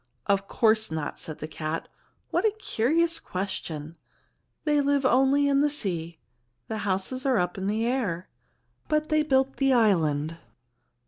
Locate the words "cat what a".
1.47-2.55